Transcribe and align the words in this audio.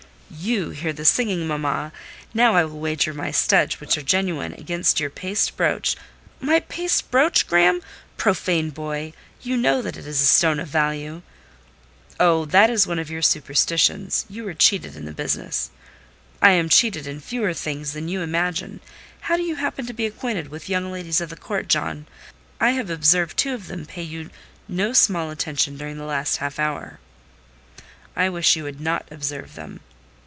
"You 0.33 0.69
hear 0.69 0.93
the 0.93 1.03
singing, 1.03 1.45
mamma! 1.45 1.91
Now, 2.33 2.55
I 2.55 2.63
will 2.63 2.79
wager 2.79 3.13
my 3.13 3.31
studs, 3.31 3.81
which 3.81 3.97
are 3.97 4.01
genuine, 4.01 4.53
against 4.53 4.97
your 4.97 5.09
paste 5.09 5.57
brooch—" 5.57 5.97
"My 6.39 6.61
paste 6.61 7.11
brooch, 7.11 7.45
Graham? 7.47 7.81
Profane 8.15 8.69
boy! 8.69 9.11
you 9.41 9.57
know 9.57 9.81
that 9.81 9.97
it 9.97 10.07
is 10.07 10.21
a 10.21 10.25
stone 10.25 10.61
of 10.61 10.69
value." 10.69 11.21
"Oh! 12.17 12.45
that 12.45 12.69
is 12.69 12.87
one 12.87 12.97
of 12.97 13.09
your 13.11 13.21
superstitions: 13.21 14.25
you 14.29 14.45
were 14.45 14.53
cheated 14.53 14.95
in 14.95 15.03
the 15.03 15.11
business." 15.11 15.69
"I 16.41 16.51
am 16.51 16.69
cheated 16.69 17.05
in 17.07 17.19
fewer 17.19 17.53
things 17.53 17.91
than 17.91 18.07
you 18.07 18.21
imagine. 18.21 18.79
How 19.27 19.35
do 19.35 19.43
you 19.43 19.55
happen 19.55 19.85
to 19.85 19.93
be 19.93 20.05
acquainted 20.05 20.47
with 20.47 20.69
young 20.69 20.93
ladies 20.93 21.19
of 21.19 21.29
the 21.29 21.35
court, 21.35 21.67
John? 21.67 22.07
I 22.59 22.69
have 22.71 22.89
observed 22.89 23.35
two 23.35 23.53
of 23.53 23.67
them 23.67 23.85
pay 23.85 24.01
you 24.03 24.29
no 24.69 24.93
small 24.93 25.29
attention 25.29 25.75
during 25.77 25.97
the 25.97 26.05
last 26.05 26.37
half 26.37 26.57
hour." 26.57 26.99
"I 28.15 28.29
wish 28.29 28.55
you 28.55 28.63
would 28.63 28.79
not 28.79 29.05
observe 29.11 29.55
them." 29.55 29.81